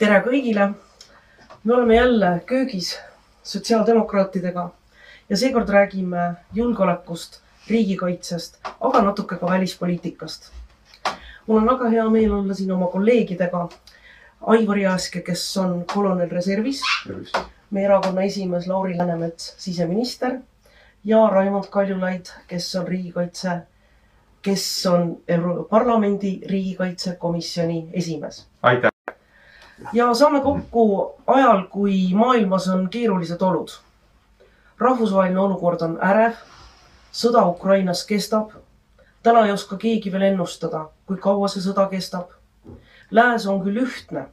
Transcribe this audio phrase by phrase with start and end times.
[0.00, 0.72] tere kõigile.
[1.64, 2.94] me oleme jälle köögis
[3.44, 4.62] sotsiaaldemokraatidega
[5.28, 6.22] ja seekord räägime
[6.56, 10.50] julgeolekust, riigikaitsest, aga natuke ka välispoliitikast.
[11.46, 13.68] mul on väga hea meel olla siin oma kolleegidega.
[14.40, 16.80] Aivar Jääske, kes on kolonel reservis,
[17.70, 20.38] meie erakonna esimees Lauri Läänemets, siseminister
[21.04, 23.60] ja Raimond Kaljulaid, kes on riigikaitse,
[24.42, 28.46] kes on Europarlamendi riigikaitsekomisjoni esimees.
[28.62, 28.89] aitäh!
[29.92, 33.68] Ja saame kokku ajal, kui maailmas on keerulised olud.
[34.78, 36.32] rahvusvaheline olukord on ärev,
[37.12, 38.50] sõda Ukrainas kestab.
[39.22, 42.30] täna ei oska keegi veel ennustada, kui kaua see sõda kestab.
[43.10, 44.26] Lääs on küll ühtne,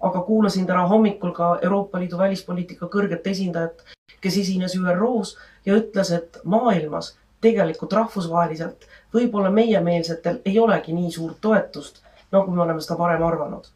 [0.00, 3.84] aga kuulasin täna hommikul ka Euroopa Liidu välispoliitika kõrget esindajat,
[4.20, 5.36] kes esines ÜRO-s
[5.66, 12.62] ja ütles, et maailmas tegelikult rahvusvaheliselt võib-olla meiemeelsetel ei olegi nii suurt toetust, nagu me
[12.62, 13.66] oleme seda varem arvanud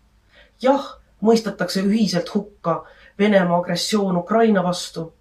[0.62, 2.84] jah, mõistetakse ühiselt hukka
[3.18, 5.12] Venemaa agressioon Ukraina vastu.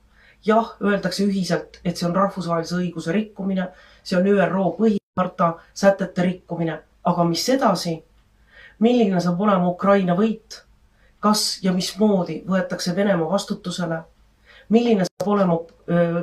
[0.45, 3.67] jah, öeldakse ühiselt, et see on rahvusvahelise õiguse rikkumine,
[4.03, 8.03] see on ÜRO põhiharta sätete rikkumine, aga mis edasi?
[8.80, 10.62] milline saab olema Ukraina võit?
[11.20, 14.03] kas ja mismoodi võetakse Venemaa vastutusele?
[14.69, 15.59] milline saab olema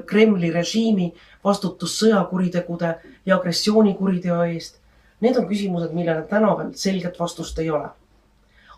[0.07, 1.13] Kremli režiimi
[1.45, 2.95] vastutus sõjakuritegude
[3.27, 4.81] ja agressioonikuriteo eest?
[5.21, 7.91] Need on küsimused, millele täna veel selget vastust ei ole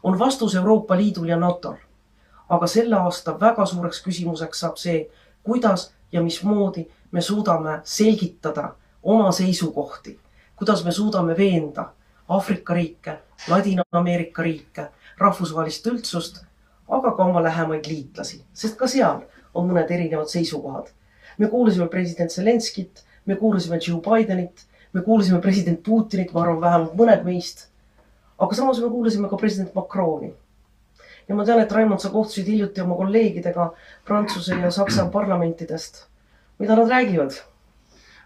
[0.07, 1.77] on vastus Euroopa Liidul ja NATO-l.
[2.49, 5.01] aga selle aasta väga suureks küsimuseks saab see,
[5.43, 8.69] kuidas ja mismoodi me suudame selgitada
[9.03, 10.15] oma seisukohti,
[10.57, 11.89] kuidas me suudame veenda
[12.29, 13.19] Aafrika riike,
[13.49, 14.87] Ladina-Ameerika riike,
[15.19, 16.41] rahvusvahelist üldsust,
[16.89, 20.87] aga ka oma lähemaid liitlasi, sest ka seal on mõned erinevad seisukohad.
[21.39, 26.95] me kuulasime president Zelenskit, me kuulasime Joe Bidenit, me kuulasime president Putinit, ma arvan, vähemalt
[26.95, 27.73] mõned meist
[28.39, 30.33] aga samas me kuulasime ka president Macroni.
[31.29, 33.71] ja ma tean, et Raimond, sa kohtusid hiljuti oma kolleegidega
[34.07, 36.07] Prantsuse ja Saksa parlamentidest.
[36.59, 37.33] mida nad räägivad?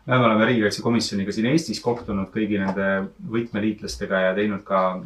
[0.07, 5.03] me oleme riigikaitsekomisjoniga siin Eestis kohtunud kõigi nende võtmeliitlastega ja teinud ka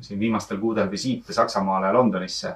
[0.00, 2.54] siin viimastel kuudel visiite Saksamaale ja Londonisse.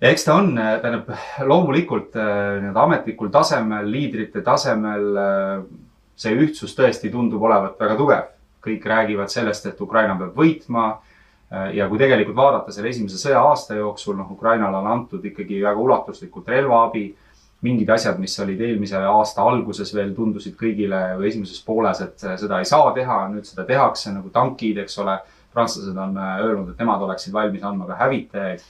[0.00, 1.10] ja eks ta on, tähendab
[1.46, 5.18] loomulikult nii-öelda ametlikul tasemel, liidrite tasemel
[6.16, 8.30] see ühtsus tõesti tundub olevat väga tugev
[8.62, 10.92] kõik räägivad sellest, et Ukraina peab võitma.
[11.72, 15.80] ja kui tegelikult vaadata selle esimese sõja aasta jooksul, noh, Ukrainale on antud ikkagi väga
[15.80, 17.14] ulatuslikult relvaabi.
[17.62, 22.58] mingid asjad, mis olid eelmise aasta alguses veel tundusid kõigile või esimeses pooles, et seda
[22.58, 25.18] ei saa teha, nüüd seda tehakse nagu tankid, eks ole.
[25.52, 28.62] prantslased on öelnud, et nemad oleksid valmis andma ka hävitajaid.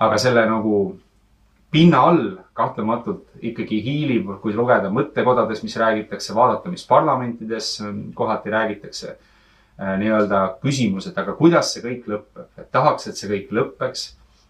[0.00, 0.98] aga selle nagu
[1.74, 7.76] pinna all kahtlematult ikkagi hiilib, kui lugeda mõttekodades, mis räägitakse, vaadata, mis parlamentides
[8.14, 9.16] kohati räägitakse.
[9.98, 14.04] nii-öelda küsimus, et aga kuidas see kõik lõpeb, et tahaks, et see kõik lõpeks.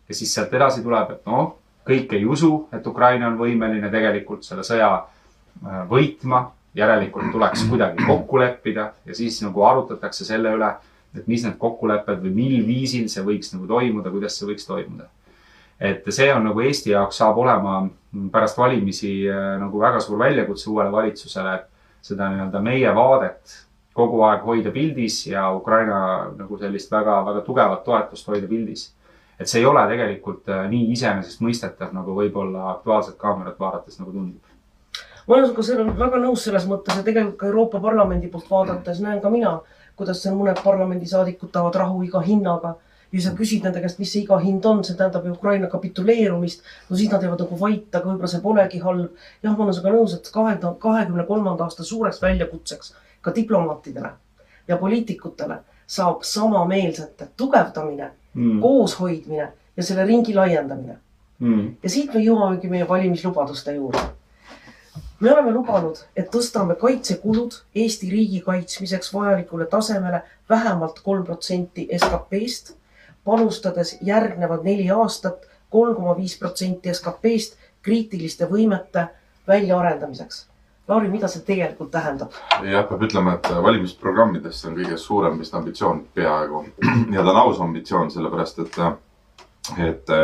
[0.09, 1.57] ja siis sealt edasi tuleb, et noh,
[1.89, 5.07] kõik ei usu, et Ukraina on võimeline tegelikult selle sõja
[5.89, 6.51] võitma.
[6.75, 10.75] järelikult tuleks kuidagi kokku leppida ja siis nagu arutatakse selle üle,
[11.15, 15.07] et mis need kokkulepped või mil viisil see võiks nagu toimuda, kuidas see võiks toimuda
[15.81, 17.83] et see on nagu Eesti jaoks saab olema
[18.33, 23.61] pärast valimisi äh, nagu väga suur väljakutse uuele valitsusele, et seda nii-öelda meie vaadet
[23.95, 28.93] kogu aeg hoida pildis ja Ukraina nagu sellist väga-väga tugevat toetust hoida pildis.
[29.41, 34.55] et see ei ole tegelikult äh, nii iseenesestmõistetav, nagu võib-olla Aktuaalset Kaamerat vaadates nagu tundub
[35.27, 39.01] ma olen sinuga selle väga nõus selles mõttes ja tegelikult ka Euroopa Parlamendi poolt vaadates
[39.01, 39.57] näen ka mina,
[39.97, 42.75] kuidas seal mõned parlamendisaadikud tahavad rahu iga hinnaga
[43.15, 46.65] ja sa küsid nende käest, mis see iga hind on, see tähendab ju Ukraina kapituleerumist.
[46.89, 49.21] no siis nad jäävad nagu vait, aga võib-olla see polegi halb.
[49.43, 54.11] jah, ma olen sinuga nõus, et kahe, kahekümne kolmanda aasta suureks väljakutseks ka diplomaatidele
[54.69, 60.99] ja poliitikutele saab samameelsete tugevdamine mm., kooshoidmine ja selle ringi laiendamine
[61.39, 61.73] mm..
[61.83, 64.05] ja siit me jõuamegi meie valimislubaduste juurde
[65.21, 72.75] me oleme lubanud, et tõstame kaitsekulud Eesti riigi kaitsmiseks vajalikule tasemele vähemalt kolm protsenti SKP-st
[73.25, 79.09] panustades järgnevad neli aastat kolm koma viis protsenti SKP-st kriitiliste võimete
[79.49, 80.45] väljaarendamiseks.
[80.89, 82.35] Lauri, mida see tegelikult tähendab?
[82.69, 86.61] jah, peab ütlema, et valimisprogrammides see on kõige suurem vist ambitsioon peaaegu
[87.15, 88.79] ja ta on aus ambitsioon, sellepärast et,
[89.87, 90.15] et,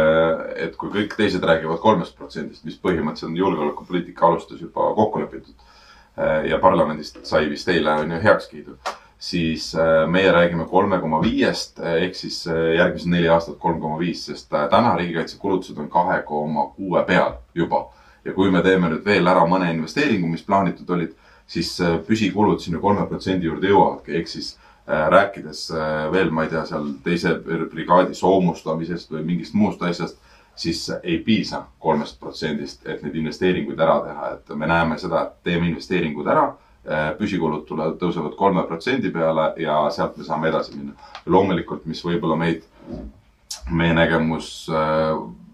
[0.68, 5.68] et kui kõik teised räägivad kolmest protsendist, mis põhimõtteliselt on julgeolekupoliitika alustes juba kokku lepitud
[6.44, 8.76] ja parlamendist sai vist eile on ju heakskiidu
[9.20, 13.80] siis äh, meie räägime kolme koma viiest äh, ehk siis äh, järgmised neli aastat kolm
[13.80, 17.88] koma viis, sest täna riigikaitsekulutused on kahe koma kuue peal juba.
[18.24, 21.12] ja kui me teeme nüüd veel ära mõne investeeringu, mis plaanitud olid,
[21.48, 21.70] siis
[22.06, 24.50] püsikulud sinna kolme protsendi juurde jõuavadki, ehk siis
[24.86, 25.62] rääkides
[26.12, 27.32] veel, ma ei tea, seal teise
[27.72, 30.20] brigaadi soomustamisest või mingist muust asjast,
[30.54, 35.48] siis ei piisa kolmest protsendist, et neid investeeringuid ära teha, et me näeme seda, et
[35.48, 36.50] teeme investeeringud ära
[37.18, 40.94] püsikulud tulevad, tõusevad kolme protsendi peale ja sealt me saame edasi minna.
[41.26, 42.62] loomulikult, mis võib-olla meid,
[43.70, 45.10] meie nägemus äh,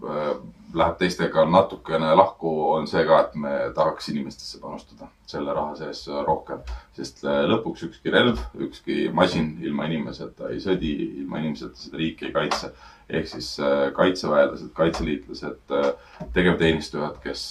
[0.07, 0.31] äh,
[0.77, 6.05] läheb teistega natukene lahku, on see ka, et me tahaks inimestesse panustada selle raha sees
[6.27, 6.61] rohkem.
[6.97, 12.29] sest äh, lõpuks ükski relv, ükski masin ilma inimeseta ei sõdi, ilma inimeseta seda riiki
[12.29, 12.71] ei kaitse.
[13.09, 15.91] ehk siis äh, kaitseväelased, kaitseliitlased, äh,
[16.33, 17.43] tegevteenistujad, kes,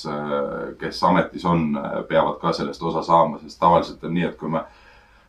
[0.81, 1.79] kes ametis on,
[2.09, 4.65] peavad ka sellest osa saama, sest tavaliselt on nii, et kui me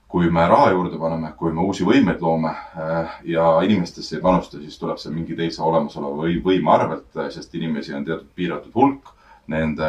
[0.08, 4.60] kui me raha juurde paneme, kui me uusi võimeid loome äh, ja inimestesse ei panusta,
[4.62, 8.76] siis tuleb see mingi teise olemasoleva või võime arvelt, äh, sest inimesi on teatud piiratud
[8.76, 9.14] hulk.
[9.48, 9.88] Nende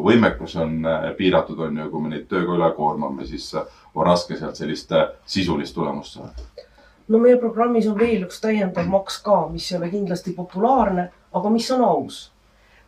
[0.00, 4.36] võimekus on äh, piiratud, on ju, kui me neid tööga üle koormame, siis on raske
[4.36, 4.92] sealt sellist
[5.26, 6.68] sisulist tulemust saada.
[7.08, 11.50] no meie programmis on veel üks täiendav maks ka, mis ei ole kindlasti populaarne, aga
[11.50, 12.22] mis on aus.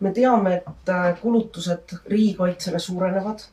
[0.01, 3.45] me teame, et kulutused riigikaitsele suurenevad.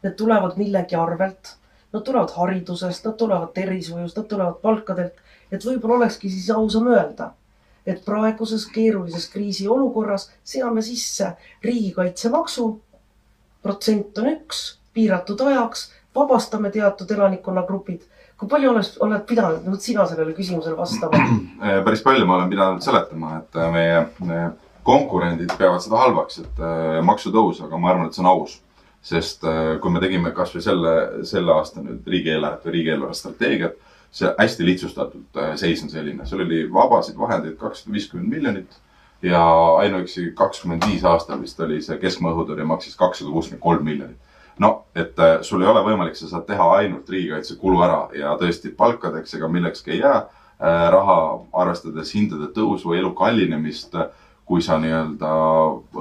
[0.00, 1.59] Need tulevad millegi arvelt
[1.92, 5.14] nad tulevad haridusest, nad tulevad tervishoiust, nad tulevad palkadelt.
[5.50, 7.32] et võib-olla olekski siis ausam öelda,
[7.86, 11.32] et praeguses keerulises kriisiolukorras seame sisse
[11.64, 12.80] riigikaitsemaksu.
[13.62, 18.06] protsent on üks, piiratud ajaks, vabastame teatud elanikkonnagrupid
[18.40, 21.18] kui palju oleks, oled pidanud, nüüd sina sellele küsimusele vastama?
[21.86, 24.46] päris palju ma olen pidanud seletama, et meie, meie
[24.86, 28.56] konkurendid peavad seda halvaks, et äh, maksutõus, aga ma arvan, et see on aus
[29.02, 30.94] sest äh, kui me tegime kasvõi selle,
[31.28, 33.76] selle aasta nüüd riigieelarvet või riigieelarve strateegiat,
[34.12, 38.80] see hästi lihtsustatud äh, seis on selline, seal oli vabasid vahendeid kakssada viiskümmend miljonit
[39.24, 39.42] ja
[39.80, 44.18] ainuüksi kakskümmend viis aastal vist oli see keskmaa õhutõrje maksis kakssada kuuskümmend kolm miljonit.
[44.60, 48.74] no, et äh, sul ei ole võimalik, sa saad teha ainult riigikaitsekulu ära ja tõesti
[48.76, 50.20] palkadeks ega millekski ei jää
[50.60, 51.14] raha,
[51.56, 53.94] arvestades hindade tõusu, elu kallinemist
[54.50, 55.28] kui sa nii-öelda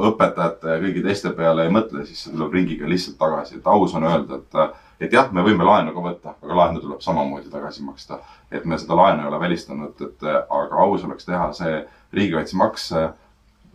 [0.10, 3.94] õpetajate ja kõigi teiste peale ei mõtle, siis see tuleb ringiga lihtsalt tagasi, et aus
[3.94, 7.86] on öelda, et, et jah, me võime laenu ka võtta, aga laenu tuleb samamoodi tagasi
[7.86, 8.18] maksta.
[8.50, 11.76] et me seda laenu ei ole välistanud, et aga aus oleks teha see
[12.18, 12.90] riigikaitsemaks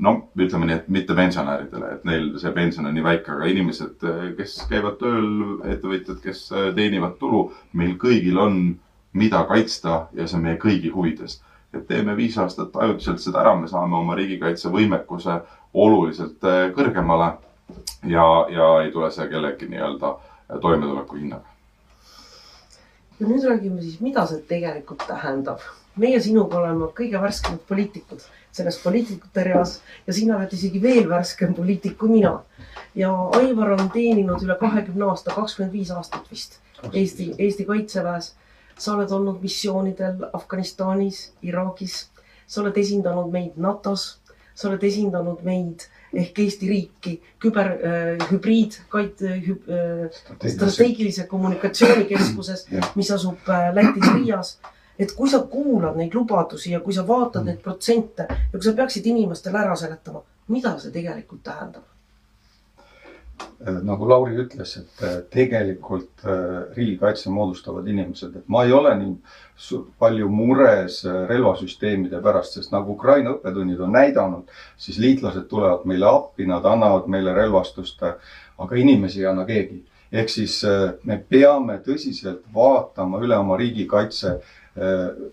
[0.03, 4.11] no ütleme nii, et mitte pensionäridele, et neil see pension on nii väike, aga inimesed,
[4.41, 5.31] kes käivad tööl,
[5.71, 7.47] ettevõtjad, kes teenivad tulu,
[7.79, 8.63] meil kõigil on,
[9.15, 11.39] mida kaitsta ja see on meie kõigi huvides
[11.75, 15.41] et teeme viis aastat ajutiselt seda ära, me saame oma riigikaitsevõimekuse
[15.75, 17.33] oluliselt äh, kõrgemale
[18.07, 20.15] ja, ja ei tule see kellegi nii-öelda
[20.61, 21.49] toimetuleku hinnaga.
[23.21, 25.61] ja nüüd räägime siis, mida see tegelikult tähendab.
[25.97, 28.23] meie sinuga oleme kõige värskemad poliitikud
[28.53, 32.41] selles poliitikute reas ja sina oled isegi veel värskem poliitik kui mina.
[32.95, 33.11] ja
[33.41, 36.61] Aivar on teeninud üle kahekümne aasta, kakskümmend viis aastat vist
[36.93, 38.35] Eesti, Eesti Kaitseväes
[38.79, 42.09] sa oled olnud missioonidel Afganistanis, Iraagis,
[42.47, 44.19] sa oled esindanud meid NATO-s,
[44.55, 51.27] sa oled esindanud meid ehk Eesti riiki küber äh,, hübriidkait- hüb, äh, strateegilise.
[51.27, 54.59] kommunikatsioonikeskuses, mis asub äh, Lätis Riias.
[54.99, 57.47] et kui sa kuulad neid lubadusi ja kui sa vaatad mm.
[57.49, 60.23] neid protsente ja kui sa peaksid inimestele ära seletama,
[60.55, 61.83] mida see tegelikult tähendab?
[61.83, 61.94] Äh,
[63.85, 69.15] nagu Lauri ütles, et äh, tegelikult äh, riigikaitse moodustavad inimesed, et ma ei ole nii
[70.03, 70.99] palju mures
[71.31, 77.07] relvasüsteemide pärast, sest nagu Ukraina õppetunnid on näidanud, siis liitlased tulevad meile appi, nad annavad
[77.13, 79.85] meile relvastust, aga inimesi ei anna keegi.
[80.15, 80.61] ehk siis
[81.05, 84.37] me peame tõsiselt vaatama üle oma riigikaitse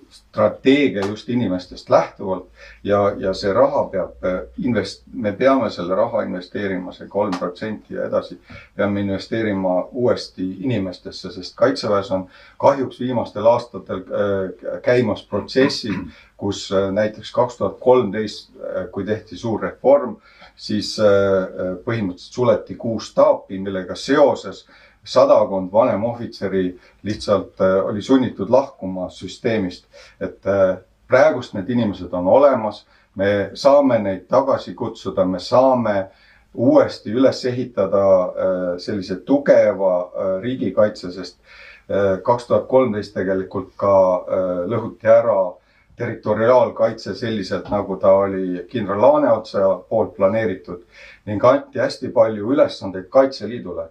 [0.10, 2.46] strateegia just inimestest lähtuvalt
[2.84, 7.96] ja, ja see raha peab äh, invest-, me peame selle raha investeerima, see kolm protsenti
[7.98, 8.38] ja edasi,
[8.78, 12.28] peame investeerima uuesti inimestesse, sest kaitseväes on
[12.62, 18.52] kahjuks viimastel aastatel äh, käimas protsessid, kus äh, näiteks kaks tuhat kolmteist,
[18.92, 20.16] kui tehti suur reform,
[20.56, 20.94] siis
[21.86, 24.68] põhimõtteliselt suleti kuus staapi, millega seoses
[25.04, 29.86] sadakond vanemohvitseri lihtsalt äh, oli sunnitud lahkuma süsteemist.
[30.20, 30.78] et äh,
[31.08, 36.06] praegust need inimesed on olemas, me saame neid tagasi kutsuda, me saame
[36.54, 41.38] uuesti üles ehitada äh, sellise tugeva riigikaitse, sest
[42.24, 43.96] kaks tuhat kolmteist tegelikult ka
[44.72, 45.52] lõhuti ära
[46.00, 50.86] territoriaalkaitse selliselt, nagu ta oli kindral Laaneotsa poolt planeeritud
[51.28, 53.90] ning anti hästi palju ülesandeid Kaitseliidule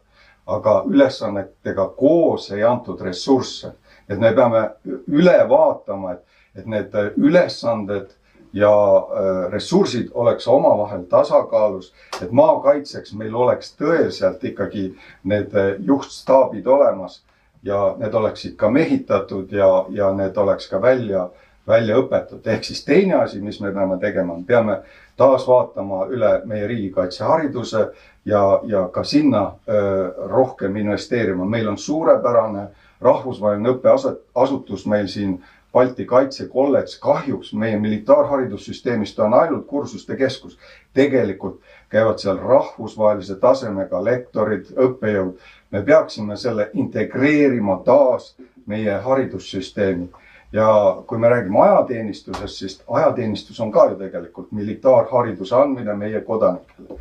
[0.50, 3.72] aga ülesannetega koos ei antud ressursse.
[4.08, 4.60] et me peame
[5.06, 6.22] üle vaatama, et,
[6.58, 8.08] et need ülesanded
[8.52, 11.92] ja äh, ressursid oleks omavahel tasakaalus,
[12.22, 14.88] et maakaitseks meil oleks tõeliselt ikkagi
[15.22, 17.22] need äh, juhtstaabid olemas.
[17.62, 21.26] ja need oleksid ka mehitatud ja, ja need oleks ka välja,
[21.70, 22.46] välja õpetatud.
[22.46, 24.80] ehk siis teine asi, mis me peame tegema, peame
[25.16, 27.86] taas vaatama üle meie riigikaitsehariduse
[28.24, 31.44] ja, ja ka sinna öö, rohkem investeerima.
[31.44, 32.68] meil on suurepärane
[33.00, 35.40] rahvusvaheline õppeasutus meil siin
[35.72, 40.58] Balti Kaitsekolledž, kahjuks meie militaarharidussüsteemis ta on ainult kursuste keskus.
[40.94, 45.38] tegelikult käivad seal rahvusvahelise tasemega lektorid, õppejõud.
[45.70, 48.34] me peaksime selle integreerima taas
[48.66, 50.08] meie haridussüsteemi.
[50.52, 56.98] Ja kui me räägime ajateenistusest, siis ajateenistus on ka ju tegelikult militaarhariduse andmine meie kodanikele.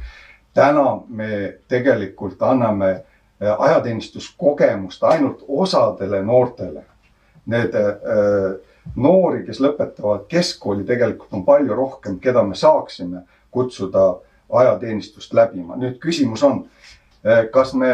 [0.54, 3.04] täna me tegelikult anname
[3.58, 6.84] ajateenistuskogemust ainult osadele noortele
[7.46, 8.56] need äh,
[8.96, 15.78] noori, kes lõpetavad keskkooli, tegelikult on palju rohkem, keda me saaksime kutsuda ajateenistust läbima.
[15.78, 16.66] nüüd küsimus on,
[17.26, 17.94] äh, kas me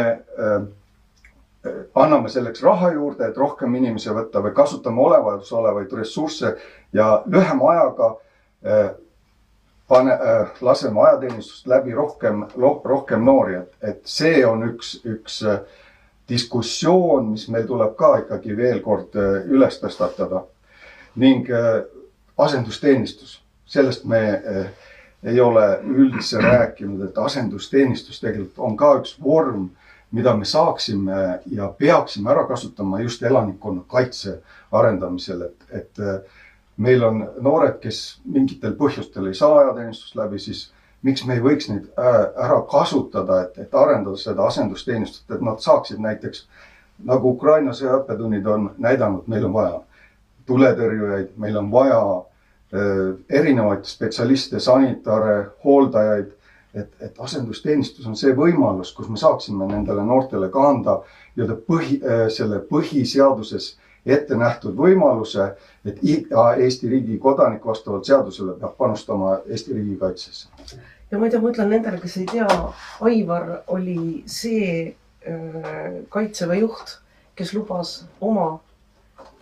[1.96, 6.56] anname selleks raha juurde, et rohkem inimesi võtta või kasutame olemasolevaid ressursse
[6.94, 8.10] ja lühema ajaga
[9.88, 10.18] pane,
[10.62, 12.46] laseme ajateenistust läbi rohkem,
[12.86, 15.42] rohkem noori, et, et see on üks, üks
[16.30, 20.46] diskussioon, mis meil tuleb ka ikkagi veel kord äh, üles tõstatada.
[21.16, 21.86] ning äh,
[22.38, 24.66] asendusteenistus, sellest me äh,
[25.24, 29.70] ei ole üldse rääkinud, et asendusteenistus tegelikult on ka üks vorm,
[30.12, 34.40] mida me saaksime ja peaksime ära kasutama just elanikkonna kaitse
[34.72, 36.04] arendamisel, et, et
[36.78, 40.70] meil on noored, kes mingitel põhjustel ei saa ajateenistust läbi, siis
[41.06, 45.62] miks me ei võiks neid äh, ära kasutada, et, et arendada seda asendusteenistust, et nad
[45.64, 46.46] saaksid näiteks
[47.06, 49.82] nagu Ukraina sõjaõppetunnid on näidanud, meil on vaja
[50.50, 56.34] tuletõrjujaid, meil on vaja äh, erinevaid spetsialiste, sanitare, hooldajaid.
[56.76, 61.00] Et, et asendusteenistus on see võimalus, kus me saaksime nendele noortele ka anda
[61.36, 65.54] nii-öelda põhi äh,, selle põhiseaduses ette nähtud võimaluse,
[65.86, 71.72] et iga Eesti riigi kodanik vastavalt seadusele peab panustama Eesti riigikaitsesse ja tea, ma ütlen
[71.72, 72.48] nendele, kes ei tea,
[73.06, 74.70] Aivar oli see
[75.28, 76.98] äh, kaitseväe juht,
[77.36, 78.48] kes lubas oma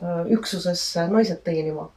[0.01, 1.89] äh, üksusesse naised teenima.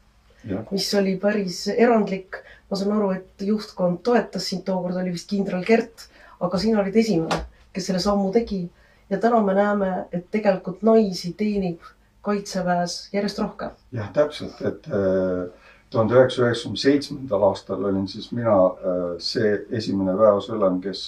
[0.70, 2.42] Mis oli päris erandlik.
[2.70, 6.08] ma saan aru, et juhtkond toetas sind, tookord oli vist kindral Kert,
[6.40, 8.68] aga sina olid esimene, kes selle sammu tegi.
[9.10, 11.80] ja täna me näeme, et tegelikult naisi teenib
[12.22, 13.70] kaitseväes järjest rohkem.
[13.92, 15.46] jah, täpselt, et äh
[15.90, 21.04] tuhande üheksasaja üheksakümne seitsmendal aastal olin siis mina äh, see esimene väeosaülem, kes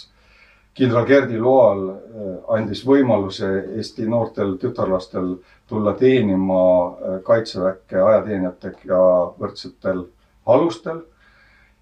[0.79, 5.35] kindral Gerdi loal äh, andis võimaluse Eesti noortel tütarlastel
[5.69, 9.03] tulla teenima äh, kaitseväkke ajateenijatega
[9.39, 10.07] võrdsetel
[10.47, 11.03] alustel.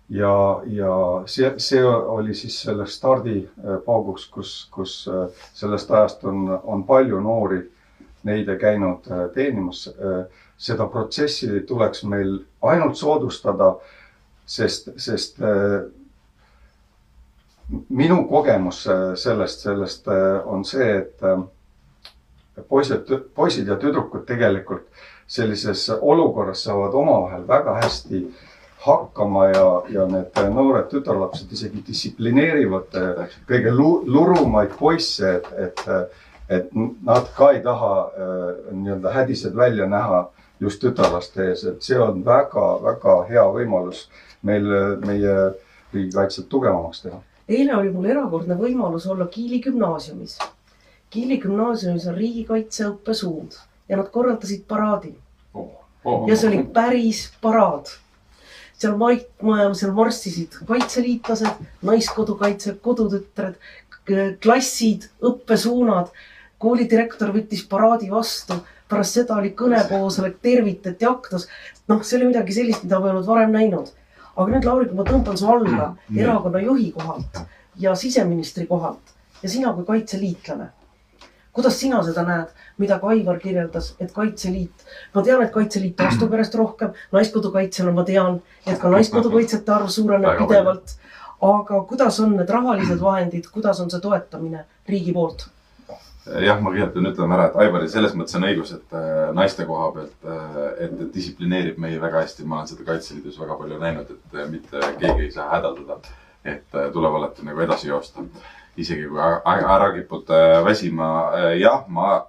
[0.09, 0.91] ja, ja
[1.27, 5.09] see, see oli siis selle stardipauguks, kus, kus
[5.55, 7.59] sellest ajast on, on palju noori
[8.27, 9.89] neile käinud teenimas
[10.57, 13.75] seda protsessi tuleks meil ainult soodustada,
[14.47, 15.85] sest, sest äh,
[17.89, 24.87] minu kogemus äh, sellest, sellest äh, on see, et poisid, poisid ja tüdrukud tegelikult
[25.27, 28.23] sellises olukorras saavad omavahel väga hästi
[28.87, 32.95] hakkama ja, ja need noored tütarlapsed isegi distsiplineerivad
[33.49, 35.83] kõige lurumaid poisse, et, et,
[36.49, 37.93] et nad ka ei taha
[38.71, 40.29] nii-öelda hädised välja näha
[40.61, 44.07] just tütarlaste ees, et see on väga-väga hea võimalus
[44.47, 44.69] meil,
[45.03, 45.35] meie
[45.93, 47.21] riigikaitset tugevamaks teha.
[47.49, 50.39] Eile oli mul erakordne võimalus olla Kiili gümnaasiumis.
[51.11, 55.15] Kiili gümnaasiumis on riigikaitseõppe suund ja nad korraldasid paraadi
[55.55, 55.71] oh,.
[56.07, 57.91] Oh, ja see oli päris paraad.
[58.79, 59.43] seal maik-,
[59.75, 63.57] seal marssisid kaitseliitlased, Naiskodukaitse, kodutütred,
[64.43, 66.13] klassid, õppesuunad.
[66.59, 71.49] koolidirektor võttis paraadi vastu pärast seda oli kõnekoosolek, tervitati aktus.
[71.89, 73.91] noh, see oli midagi sellist, mida ma ei olnud varem näinud.
[74.37, 77.41] Aga nüüd, Lauri, kui ma tõmban su alla erakonna juhi kohalt
[77.81, 80.69] ja siseministri kohalt ja sina kui kaitseliitlane.
[81.57, 84.83] kuidas sina seda näed, mida ka Aivar kirjeldas, et Kaitseliit,
[85.15, 90.43] ma tean, et Kaitseliit astub järjest rohkem, Naiskodukaitsjana ma tean, et ka Naiskodukaitsjate arv suureneb
[90.45, 90.97] pidevalt.
[91.41, 95.49] aga kuidas on need rahalised vahendid, kuidas on see toetamine riigi poolt?
[96.27, 99.67] Jah, ma kõigepealt pean ütlema ära, et Aivaril selles mõttes on õigus, et äh, naiste
[99.69, 102.45] koha pealt, äh, et distsiplineerib mehi väga hästi.
[102.45, 106.01] ma olen seda Kaitseliidus väga palju näinud, et äh, mitte keegi ei saa hädaldada.
[106.47, 108.25] et tuleb alati nagu edasi joosta.
[108.77, 110.33] isegi kui ära kipud
[110.65, 111.09] väsima.
[111.59, 112.27] jah, ma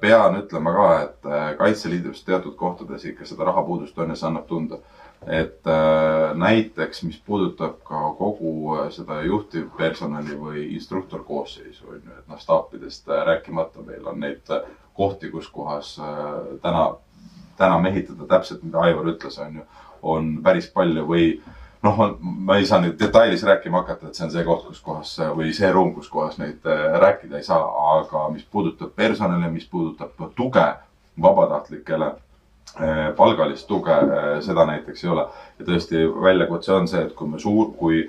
[0.00, 4.78] pean ütlema ka, et Kaitseliidus teatud kohtades ikka seda rahapuudust on ja see annab tunda
[5.26, 12.28] et äh, näiteks, mis puudutab ka kogu äh, seda juhtivpersonali või instruktorkoosseisu on ju, et
[12.28, 14.50] noh, staapidest äh, rääkimata, meil on neid
[14.98, 15.94] kohti, kus kohas
[16.62, 16.82] täna,
[17.56, 19.66] täna mehitada täpselt, mida Aivar ütles, on ju,
[20.02, 21.28] on päris palju või
[21.86, 25.14] noh, ma ei saa nüüd detailis rääkima hakata, et see on see koht, kus kohas
[25.38, 26.66] või see ruum, kus kohas neid
[27.06, 27.62] rääkida ei saa,
[28.00, 30.66] aga mis puudutab personali, mis puudutab tuge
[31.22, 32.12] vabatahtlikele
[33.16, 33.94] palgalist tuge,
[34.40, 35.26] seda näiteks ei ole.
[35.58, 38.06] ja tõesti, väljakutse on see, et kui me suur, kui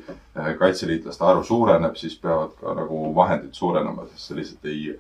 [0.59, 4.93] kaitseliitlaste arv suureneb, siis peavad ka nagu vahendid suurenema, sest see lihtsalt ei,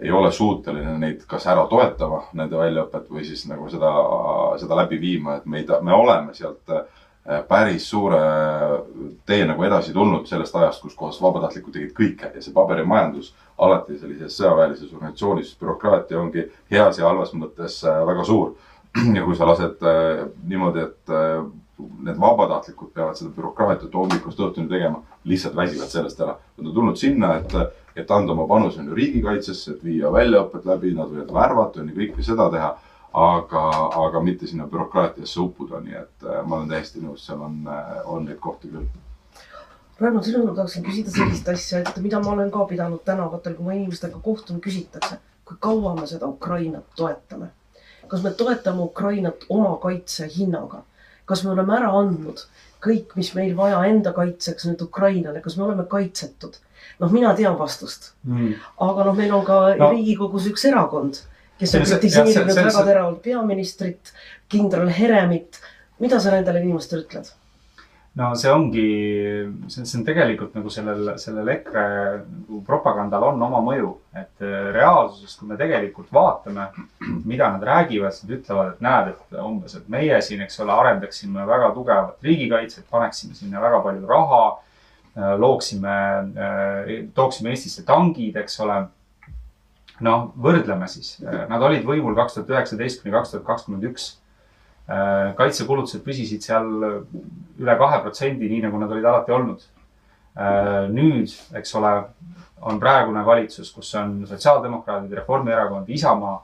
[0.00, 3.92] ei ole suuteline neid kas ära toetama, nende väljaõpet või siis nagu seda,
[4.62, 6.86] seda läbi viima, et me ei, me oleme sealt äh,
[7.48, 8.18] päris suure
[9.26, 13.30] tee nagu edasi tulnud sellest ajast, kus kohas vabatahtlikud tegid kõike ja see paberimajandus
[13.62, 18.56] alati sellises sõjaväelises organisatsioonis, bürokraatia ongi heas ja halvas mõttes äh, väga suur.
[19.16, 21.14] ja kui sa lased äh, niimoodi, et
[22.06, 26.36] need vabatahtlikud peavad seda bürokraatiat hommikust õhtuni tegema, lihtsalt väsivad sellest ära.
[26.58, 27.56] Nad on tulnud sinna, et
[27.96, 31.92] et anda oma panus on ju riigikaitsesse, et viia väljaõpet läbi, nad võivad värvata, on
[31.92, 32.72] ju kõike seda teha.
[33.12, 33.62] aga,
[34.00, 37.98] aga mitte sinna bürokraatiasse uppuda, nii et äh, ma olen täiesti nõus, seal on, äh,
[38.08, 38.86] on neid kohti küll.
[40.00, 43.74] Raimond, sinult tahaksin küsida sellist asja, et mida ma olen ka pidanud tänavatel, kui ma
[43.76, 47.50] inimestega kohtun, küsitakse, kui kaua me seda Ukrainat toetame.
[48.12, 50.84] Kas me toetame Ukrainat oma kaitse hinnaga?
[51.24, 52.44] kas me oleme ära andnud
[52.82, 56.58] kõik, mis meil vaja enda kaitseks nüüd Ukrainale, kas me oleme kaitsetud?
[57.00, 58.54] noh, mina tean vastust mm..
[58.86, 59.92] aga noh, meil on ka no.
[59.94, 61.20] Riigikogus üks erakond,
[61.60, 64.12] kes on kritiseerinud väga teravalt peaministrit,
[64.52, 65.60] kindral Heremit.
[66.02, 67.30] mida sa nendele inimestele ütled?
[68.20, 68.86] No see ongi,
[69.72, 71.84] see, see on tegelikult nagu sellel, sellel EKRE
[72.22, 76.68] nagu propagandal on oma mõju, et äh, reaalsuses, kui me tegelikult vaatame,
[77.28, 80.74] mida nad räägivad, siis nad ütlevad, et näed, et umbes, et meie siin, eks ole,
[80.76, 84.44] arendaksime väga tugevat riigikaitset, paneksime sinna väga palju raha
[85.16, 85.88] Äh, looksime,
[86.36, 88.86] äh, tooksime Eestisse tangid, eks ole.
[90.02, 94.06] noh, võrdleme siis, nad olid võimul kaks tuhat üheksateist kuni kaks tuhat kakskümmend üks.
[95.38, 99.62] Kaitsekulutused püsisid seal üle kahe protsendi, nii nagu nad olid alati olnud.
[100.92, 101.90] nüüd, eks ole,
[102.64, 106.38] on praegune valitsus, kus on sotsiaaldemokraadid, Reformierakond, Isamaa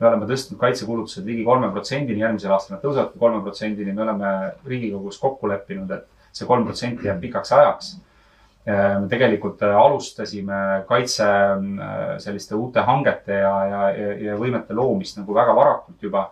[0.00, 4.30] me oleme tõstnud kaitsekulutused ligi kolme protsendini, järgmisel aastal nad tõusevad kolme protsendini, me oleme
[4.66, 7.92] Riigikogus kokku leppinud, et see kolm protsenti jääb pikaks ajaks
[8.66, 13.80] Äh, me tegelikult äh, alustasime kaitse äh, selliste uute hangete ja, ja,
[14.24, 16.30] ja võimete loomist nagu väga varakult juba.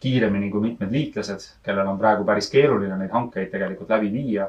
[0.00, 4.48] Kiiremini kui mitmed liitlased, kellel on praegu päris keeruline neid hankeid tegelikult läbi viia.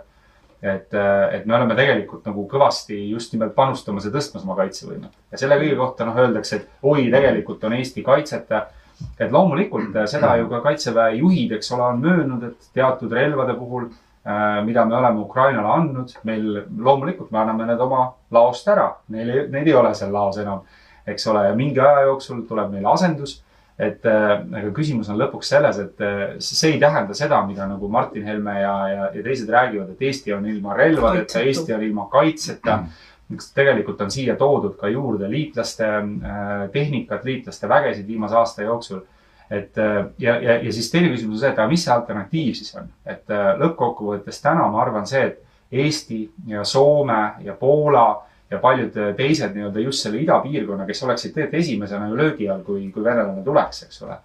[0.62, 0.92] et,
[1.32, 5.56] et me oleme tegelikult nagu kõvasti just nimelt panustamas ja tõstmas oma kaitsevõimet ja selle
[5.62, 8.66] kõige kohta noh, öeldakse, et oi, tegelikult on Eesti kaitseta
[9.16, 13.88] et loomulikult seda ju ka kaitseväe juhid, eks ole, on möönnud, et teatud relvade puhul
[14.30, 18.02] Äh, mida me oleme Ukrainale andnud, meil loomulikult me anname need oma
[18.36, 20.60] laost ära, neil ei, neid ei ole seal laos enam,
[21.08, 23.38] eks ole, ja mingi aja jooksul tuleb meile asendus.
[23.80, 27.88] Et äh, aga küsimus on lõpuks selles, et äh, see ei tähenda seda, mida nagu
[27.92, 32.10] Martin Helme ja, ja, ja teised räägivad, et Eesti on ilma relvadeta, Eesti on ilma
[32.12, 32.82] kaitseta.
[32.84, 33.06] Mm..
[33.54, 35.86] tegelikult on siia toodud ka juurde liitlaste
[36.74, 39.04] tehnikat, liitlaste vägesid viimase aasta jooksul.
[39.50, 42.58] Et äh, ja, ja, ja siis teine küsimus on see, et aga mis see alternatiiv
[42.58, 48.06] siis on, et äh, lõppkokkuvõttes täna ma arvan see, et Eesti ja Soome ja Poola
[48.52, 52.66] ja paljud äh, teised nii-öelda just selle idapiirkonna, kes oleksid tegelikult esimesena ju löögi all,
[52.66, 54.20] kui, kui venelane tuleks, eks ole.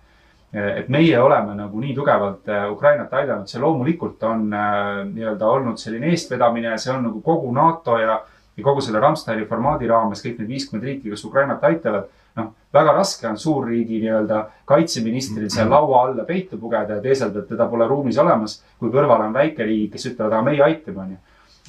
[0.54, 6.76] et meie oleme nagu nii tugevalt Ukrainat aidanud, see loomulikult on nii-öelda olnud selline eestvedamine,
[6.78, 8.20] see on nagu kogu NATO ja,
[8.56, 12.06] ja kogu selle Ramsteini formaadi raames kõik need viiskümmend riiki, kes Ukrainat aitavad
[12.38, 17.52] noh, väga raske on suurriigi nii-öelda kaitseministril seal laua alla peitu pugeda ja teeselda, et
[17.52, 21.20] teda pole ruumis olemas, kui kõrval on väikeriigid, kes ütlevad, aga meie aitame, onju.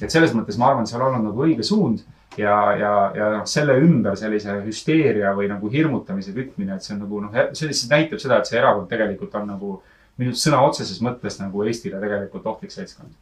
[0.02, 2.02] Et selles mõttes ma arvan, see on olnud nagu õige suund
[2.36, 7.04] ja, ja, ja noh, selle ümber sellise hüsteeria või nagu hirmutamise kütmine, et see on
[7.06, 9.76] nagu noh, see lihtsalt näitab seda, et see erakond tegelikult on nagu
[10.20, 13.12] minu sõna otseses mõttes nagu Eestile tegelikult ohtlik seltskond.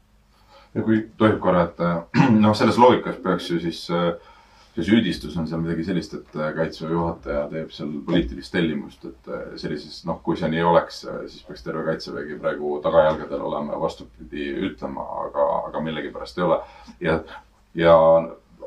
[0.75, 1.83] ja kui tohib korra, et
[2.45, 4.15] noh, selles loogikas peaks ju siis äh,
[4.75, 9.31] see süüdistus on seal midagi sellist, et äh, kaitseväe juhataja teeb seal poliitilist tellimust, et
[9.31, 13.77] äh, sellises, noh, kui see nii oleks, äh, siis peaks terve kaitsevägi praegu tagajalgadel olema
[13.77, 16.63] ja vastupidi ütlema, aga, aga millegipärast ei ole.
[17.01, 17.21] ja,
[17.79, 17.99] ja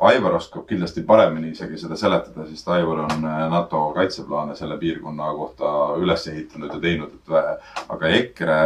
[0.08, 5.72] Aivar oskab kindlasti paremini isegi seda seletada, sest Aivar on NATO kaitseplaane selle piirkonna kohta
[5.98, 8.60] üles ehitanud ja teinud, et aga EKRE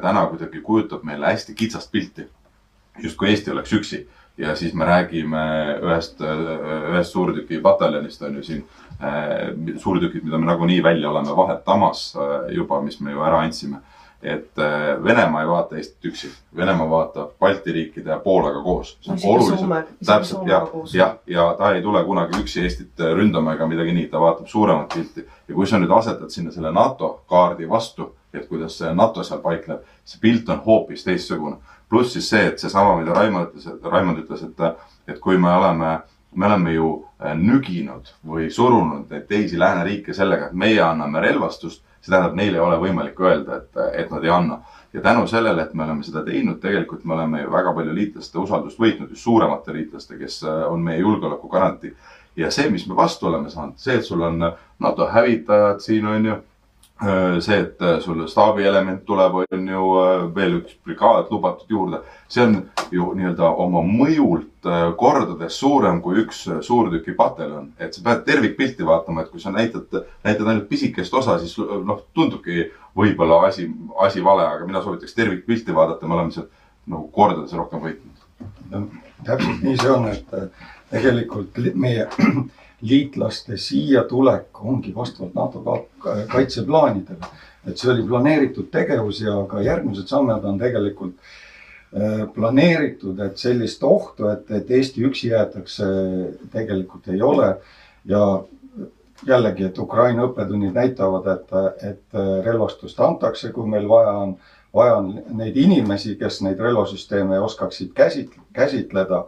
[0.00, 2.24] täna kuidagi kujutab meile hästi kitsast pilti.
[3.04, 4.06] justkui Eesti oleks üksi
[4.38, 5.42] ja siis me räägime
[5.82, 6.20] ühest,
[6.90, 8.64] ühest suurtükipataljonist on ju siin
[9.02, 13.76] äh, suurtükid, mida me nagunii välja oleme vahetamas äh, juba, mis me ju ära andsime.
[14.22, 18.98] et äh, Venemaa ei vaata Eestit üksi, Venemaa vaatab Balti riikide ja Poolaga koos.
[20.24, 20.94] Soomega koos.
[20.94, 24.94] jah, ja ta ei tule kunagi üksi Eestit ründama ega midagi nii, ta vaatab suuremat
[24.94, 25.26] pilti.
[25.48, 29.40] ja kui sa nüüd asetad sinna selle NATO kaardi vastu, et kuidas see NATO seal
[29.44, 31.56] paikneb, see pilt on hoopis teistsugune.
[31.88, 35.98] Pluss siis see, et seesama, mida Raimond ütles, Raimond ütles, et, et kui me oleme
[36.36, 36.88] me oleme ju
[37.24, 42.54] äh, nüginud või surunud neid teisi lääneriike sellega, et meie anname relvastust see tähendab, neil
[42.54, 44.60] ei ole võimalik öelda, et, et nad ei anna.
[44.92, 48.38] ja tänu sellele, et me oleme seda teinud, tegelikult me oleme ju väga palju liitlaste
[48.38, 51.94] usaldust võitnud, just suuremate liitlaste, kes äh, on meie julgeoleku garantii.
[52.36, 54.38] ja see, mis me vastu oleme saanud, see, et sul on
[54.78, 56.36] NATO hävitajad siin on ju
[57.40, 62.00] see, et äh, sul staabielement tuleb, on ju äh, veel üks brigaad lubatud juurde,
[62.32, 62.56] see on
[62.92, 67.72] ju nii-öelda oma mõjult kordades suurem kui üks suurtükipataljon.
[67.78, 69.92] et sa pead tervikpilti vaatama, et kui sa näitad,
[70.24, 73.68] näitad ainult pisikest osa, siis noh, tundubki võib-olla asi,
[74.00, 76.50] asi vale, aga mina soovitaks tervikpilti vaadata, me oleme sealt
[76.86, 78.96] nagu kordades rohkem võitnud.
[79.26, 80.34] täpselt nii see on, et
[80.90, 82.08] tegelikult meie
[82.80, 85.88] liitlaste siia tulek ongi vastavalt NATO
[86.32, 87.26] kaitseplaanidele.
[87.66, 93.82] et see oli planeeritud tegevus ja ka järgmised sammud on tegelikult äh, planeeritud, et sellist
[93.82, 95.86] ohtu, et, et Eesti üksi jäetakse,
[96.52, 97.56] tegelikult ei ole.
[98.04, 98.44] ja
[99.26, 101.52] jällegi, et Ukraina õppetunnid näitavad, et,
[101.90, 104.36] et relvastust antakse, kui meil vaja on.
[104.76, 109.24] vaja on neid inimesi, kes neid relvasüsteeme oskaksid käsit-, käsitleda.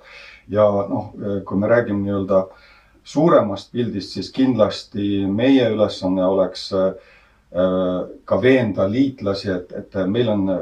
[0.49, 1.13] ja noh,
[1.45, 2.68] kui me räägime nii-öelda äh,
[3.09, 6.91] suuremast pildist, siis kindlasti meie ülesanne oleks äh,
[8.29, 10.59] ka veenda liitlasi, et, et meil on äh,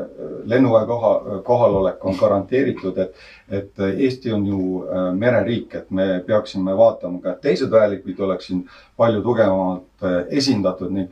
[0.53, 1.15] lennuväe koha,
[1.47, 7.35] kohalolek on garanteeritud, et, et Eesti on ju äh, mereriik, et me peaksime vaatama ka,
[7.35, 8.63] et teised väelikud oleks siin
[8.97, 11.09] palju tugevamalt esindatud, nii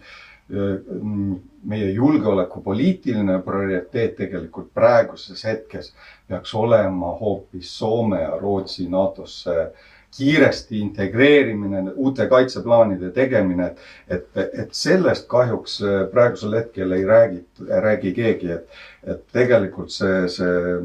[1.64, 5.88] meie julgeolekupoliitiline prioriteet tegelikult praeguses hetkes
[6.28, 13.72] peaks olema hoopis Soome ja Rootsi NATO-sse äh, kiiresti integreerimine, uute kaitseplaanide tegemine,
[14.08, 17.42] et, et, et sellest kahjuks äh, praegusel hetkel ei räägi,
[17.86, 20.78] räägi keegi, et, et tegelikult see, see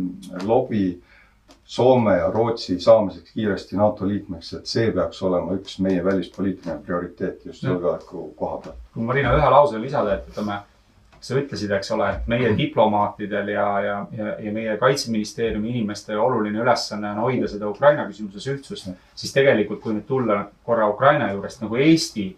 [0.48, 0.88] lobi
[1.70, 7.46] Soome ja Rootsi saamiseks kiiresti NATO liikmeks, et see peaks olema üks meie välispoliitiline prioriteet
[7.46, 8.80] just julgeoleku koha pealt.
[8.94, 10.56] kui Marina ühe lause lisada, et ütleme
[11.22, 16.62] sa ütlesid, eks ole, et meie diplomaatidel ja, ja, ja, ja meie kaitseministeeriumi inimeste oluline
[16.64, 21.64] ülesanne on hoida seda Ukraina küsimuses ühtsust, siis tegelikult, kui nüüd tulla korra Ukraina juurest
[21.66, 22.30] nagu Eesti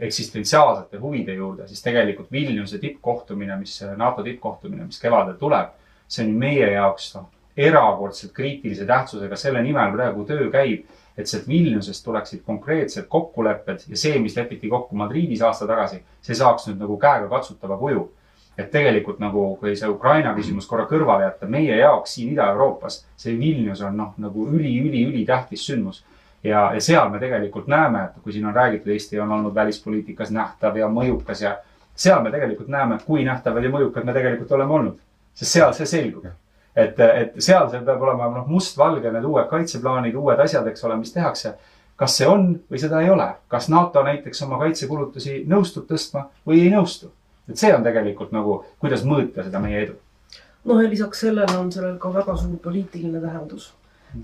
[0.00, 5.72] eksistentsiaalsete huvide juurde, siis tegelikult Vilniuse tippkohtumine, mis, NATO tippkohtumine, mis kevadel tuleb,
[6.06, 10.86] see on meie jaoks noh, erakordselt kriitilise tähtsusega, selle nimel praegu töö käib
[11.16, 16.36] et sealt Vilniusest tuleksid konkreetsed kokkulepped ja see, mis lepiti kokku Madridis aasta tagasi, see
[16.36, 18.10] saaks nüüd nagu käegakatsutava kuju.
[18.58, 23.34] et tegelikult nagu, kui see Ukraina küsimus korra kõrvale jätta, meie jaoks siin Ida-Euroopas see
[23.38, 26.04] Vilnius on noh, nagu üli-üli-ülitähtis sündmus.
[26.44, 30.30] ja, ja seal me tegelikult näeme, et kui siin on räägitud, Eesti on olnud välispoliitikas
[30.30, 31.58] nähtav ja mõjukas ja
[31.94, 34.98] seal me tegelikult näeme, kui nähtavad ja mõjukad me tegelikult oleme olnud.
[35.34, 36.24] sest seal see selgub
[36.76, 40.98] et, et seal see peab olema noh, mustvalge need uued kaitseplaanid, uued asjad, eks ole,
[41.00, 41.56] mis tehakse.
[41.96, 46.66] kas see on või seda ei ole, kas NATO näiteks oma kaitsekulutusi nõustub tõstma või
[46.66, 47.10] ei nõustu?
[47.48, 49.96] et see on tegelikult nagu, kuidas mõõta seda meie edu.
[50.64, 53.72] noh, ja lisaks sellele on sellel ka väga suur poliitiline tähendus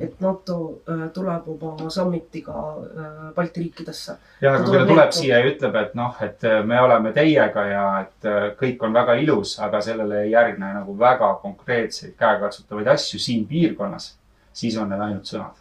[0.00, 0.56] et NATO
[0.88, 4.16] äh, tuleb oma summitiga äh, Balti riikidesse.
[4.40, 7.66] jah, aga kui ta tuleb siia ja ütleb, et noh, et äh, me oleme teiega
[7.68, 13.20] ja et kõik on väga ilus, aga sellele ei järgne nagu väga konkreetseid käekatsutavaid asju
[13.20, 14.14] siin piirkonnas,
[14.52, 15.58] siis on need ainult sõnad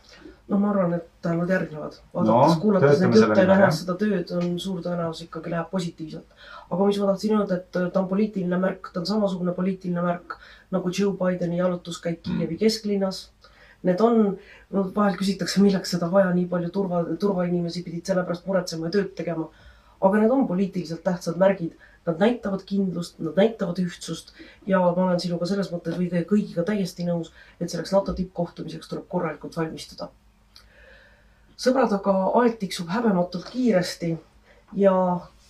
[0.51, 1.97] no ma arvan, et nad järgnevad.
[2.13, 6.41] vaadates no,, kuulates neid jutte ja nähes seda tööd, on suur tõenäosus ikkagi läheb positiivselt.
[6.69, 10.35] aga mis ma tahtsin öelda, et ta on poliitiline märk, ta on samasugune poliitiline märk
[10.75, 13.29] nagu Joe Bideni jalutuskäik Kiievi kesklinnas
[13.87, 14.17] Need on,
[14.69, 18.97] no vahel küsitakse, milleks seda vaja, nii palju turva, turvainimesi pidid selle pärast muretsema ja
[18.97, 19.49] tööd tegema.
[20.01, 21.73] aga need on poliitiliselt tähtsad märgid.
[22.05, 24.31] Nad näitavad kindlust, nad näitavad ühtsust
[24.65, 29.05] ja ma olen sinuga selles mõttes või kõigiga täiesti nõus, et selleks NATO tippkohtumiseks tuleb
[29.09, 30.09] korralikult valmistuda.
[31.57, 34.17] sõbrad, aga aeg tiksub häbematult kiiresti
[34.73, 34.93] ja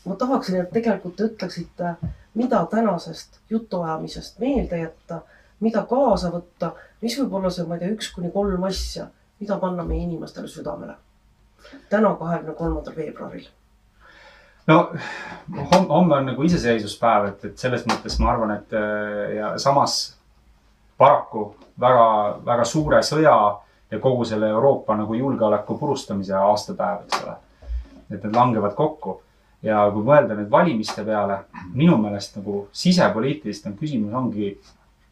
[0.06, 1.96] ma tahaksin, et tegelikult te ütleksite,
[2.34, 5.22] mida tänasest jutuajamisest meelde jätta
[5.62, 9.08] mida kaasa võtta, mis võib olla see, ma ei tea, üks kuni kolm asja,
[9.42, 10.96] mida panna meie inimestele südamele.
[11.90, 13.48] täna, kahekümne kolmandal veebruaril.
[14.68, 14.78] no
[15.74, 20.18] homme, on nagu iseseisvuspäev, et, et selles mõttes ma arvan, et äh, ja samas
[20.98, 22.08] paraku väga,
[22.46, 23.36] väga suure sõja
[23.92, 27.36] ja kogu selle Euroopa nagu julgeoleku purustamise aastapäev, eks ole.
[28.12, 29.22] et need langevad kokku
[29.64, 31.44] ja kui mõelda nüüd valimiste peale,
[31.74, 34.56] minu meelest nagu sisepoliitiliselt on küsimus ongi,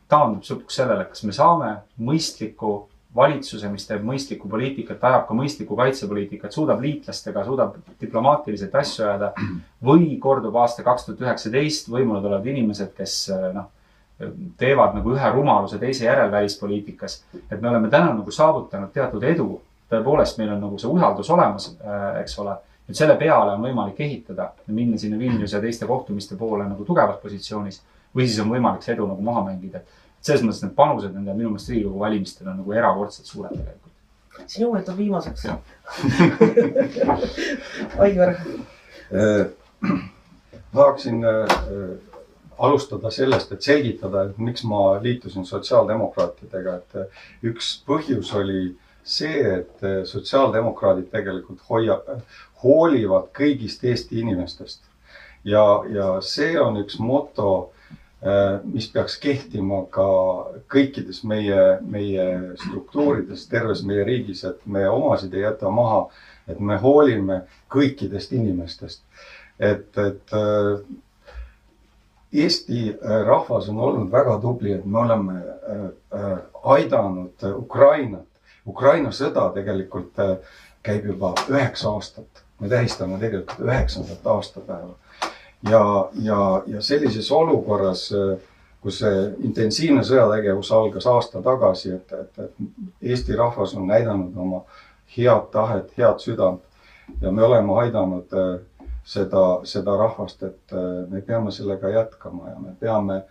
[0.09, 5.77] taandub lõpuks sellele, kas me saame mõistliku valitsuse, mis teeb mõistlikku poliitikat, ajab ka mõistlikku
[5.77, 9.31] kaitsepoliitikat, suudab liitlastega, suudab diplomaatiliselt asju ajada
[9.85, 13.15] või kordub aasta kaks tuhat üheksateist, võimule tulevad inimesed, kes
[13.55, 13.69] noh,
[14.59, 17.23] teevad nagu ühe rumaluse teise järel välispoliitikas.
[17.51, 19.61] et me oleme täna nagu saavutanud teatud edu.
[19.89, 21.71] tõepoolest, meil on nagu see usaldus olemas,
[22.21, 22.57] eks ole.
[22.89, 27.17] et selle peale on võimalik ehitada, minna sinna Vilniuse ja teiste kohtumiste poole nagu tugevas
[27.23, 27.81] positsioonis
[28.15, 29.79] või siis on võimalik see edu nagu maha mängida.
[29.79, 29.87] et
[30.21, 33.93] selles mõttes need panused nende minu meelest Riigikogu valimistel on nagu erakordselt suured tegelikult.
[34.47, 35.47] sinu võtab viimaseks.
[38.05, 38.35] Aivar.
[40.73, 41.47] tahaksin äh,
[42.57, 49.41] alustada sellest, et selgitada, et miks ma liitusin sotsiaaldemokraatidega, et äh, üks põhjus oli see,
[49.59, 52.19] et äh, sotsiaaldemokraadid tegelikult hoia-,
[52.63, 54.83] hoolivad kõigist Eesti inimestest.
[55.43, 57.71] ja, ja see on üks moto,
[58.63, 60.05] mis peaks kehtima ka
[60.71, 62.25] kõikides meie, meie
[62.59, 66.01] struktuurides, terves meie riigis, et me omasid ei jäta maha,
[66.51, 69.03] et me hoolime kõikidest inimestest.
[69.59, 70.35] et, et
[72.33, 75.39] Eesti rahvas on olnud väga tubli, et me oleme
[76.63, 78.27] aidanud Ukrainat.
[78.67, 80.19] Ukraina sõda tegelikult
[80.85, 82.43] käib juba üheksa aastat.
[82.59, 84.93] me tähistame tegelikult üheksandat aastapäeva.
[85.63, 88.09] Ja, ja, ja sellises olukorras,
[88.79, 94.61] kus see intensiivne sõjategevus algas aasta tagasi, et, et, et Eesti rahvas on näidanud oma
[95.17, 96.61] head tahet, head südant.
[97.21, 98.31] Ja me oleme aidanud
[99.03, 100.75] seda, seda rahvast, et
[101.09, 103.23] me peame sellega jätkama ja me peame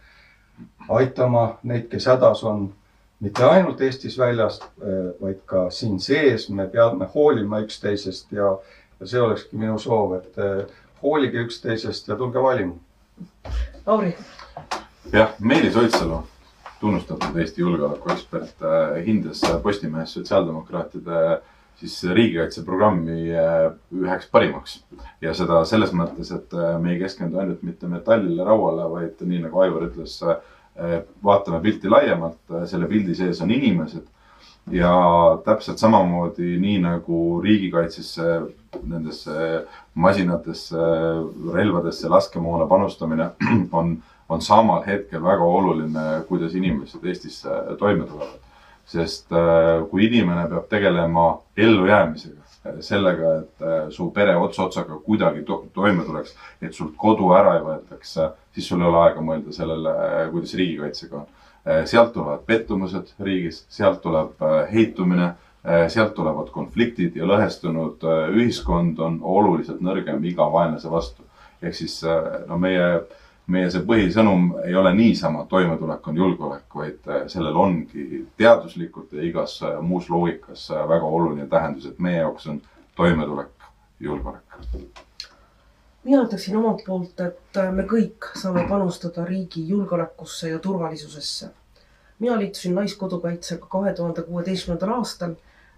[0.89, 2.73] aitama neid, kes hädas on,
[3.21, 4.61] mitte ainult Eestis väljas,
[5.21, 8.53] vaid ka siin sees, me peame hoolima üksteisest ja,
[9.01, 10.43] ja see olekski minu soov, et
[11.03, 12.75] hoolige üksteisest ja tulge valima.
[13.87, 14.17] Lauri.
[15.13, 16.23] jah, Meelis Oidsalu,
[16.81, 18.67] tunnustatud Eesti julgeolekuekspert,
[19.07, 21.41] hindas Postimehes sotsiaaldemokraatide
[21.79, 23.17] siis riigikaitseprogrammi
[24.03, 24.83] üheks parimaks.
[25.21, 29.63] ja seda selles mõttes, et me ei keskendu ainult mitte metallile, rauale, vaid nii nagu
[29.63, 30.19] Aivar ütles,
[31.25, 34.07] vaatame pilti laiemalt, selle pildi sees on inimesed.
[34.71, 34.93] Ja
[35.45, 38.41] täpselt samamoodi, nii nagu riigikaitsesse,
[38.83, 40.89] nendesse masinatesse,
[41.55, 43.31] relvadesse, laskemoona panustamine
[43.81, 43.97] on,
[44.29, 47.43] on samal hetkel väga oluline, kuidas inimesed Eestis
[47.79, 48.37] toime tulevad
[48.89, 49.33] sest
[49.91, 51.25] kui inimene peab tegelema
[51.61, 52.45] ellujäämisega,
[52.85, 57.65] sellega, et su pere ots otsaga kuidagi to toime tuleks, et sult kodu ära ei
[57.67, 58.15] võetaks,
[58.55, 59.93] siis sul ei ole aega mõelda sellele,
[60.33, 61.29] kuidas riigikaitsega on.
[61.85, 64.41] Sealt tulevad pettumused riigis, sealt tuleb
[64.73, 65.33] heitumine,
[65.93, 71.23] sealt tulevad konfliktid ja lõhestunud ühiskond on oluliselt nõrgem iga vaenlase vastu.
[71.63, 72.03] ehk siis
[72.47, 73.01] no meie
[73.49, 79.59] meie see põhisõnum ei ole niisama toimetulek on julgeolek, vaid sellel ongi teaduslikult ja igas
[79.81, 82.61] muus loogikas väga oluline tähendus, et meie jaoks on
[82.97, 84.59] toimetulek julgeolek.
[86.05, 91.51] mina ütleksin omalt poolt, et me kõik saame panustada riigi julgeolekusse ja turvalisusesse.
[92.19, 95.37] Mina liitusin Naiskodukaitsega kahe tuhande kuueteistkümnendal aastal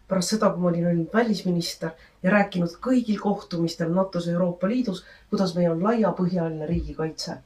[0.08, 1.90] pärast seda, kui ma olin olnud välisminister
[2.22, 7.36] ja rääkinud kõigil kohtumistel NATO-s ja Euroopa Liidus, kuidas meil on laiapõhjaline riigikaitse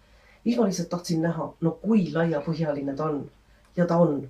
[0.44, 3.30] siis ma lihtsalt tahtsin näha, no kui laiapõhjaline ta on.
[3.76, 4.28] ja ta on.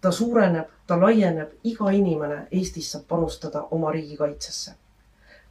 [0.00, 4.74] ta suureneb, ta laieneb, iga inimene Eestis saab panustada oma riigikaitsesse.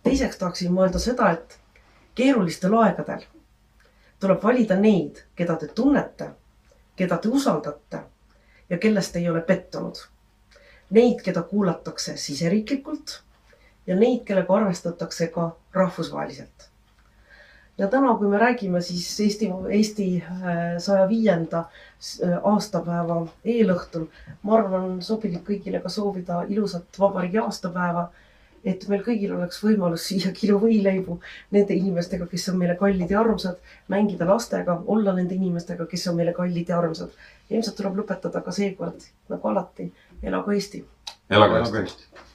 [0.03, 1.59] teiseks tahaksin mõelda seda, et
[2.15, 3.25] keerulistel aegadel
[4.19, 6.29] tuleb valida neid, keda te tunnete,
[6.95, 7.99] keda te usaldate
[8.69, 10.05] ja kellest ei ole pettunud.
[10.89, 13.19] Neid, keda kuulatakse siseriiklikult
[13.87, 16.69] ja neid, kellega arvestatakse ka rahvusvaheliselt
[17.79, 20.07] ja täna, kui me räägime siis Eesti, Eesti
[20.77, 21.63] saja viienda
[22.43, 24.07] aastapäeva eelõhtul,
[24.43, 28.09] ma arvan, sobilik kõigile ka soovida ilusat vabariigi aastapäeva.
[28.63, 31.19] Et meil kõigil oleks võimalus süüa kilo võileibu
[31.55, 36.19] nende inimestega, kes on meile kallid ja armsad, mängida lastega, olla nende inimestega, kes on
[36.19, 37.13] meile kallid ja armsad.
[37.49, 39.91] ilmselt tuleb lõpetada ka seekord nagu alati,
[40.23, 40.85] elagu Eesti.
[41.29, 42.28] elagu Eesti.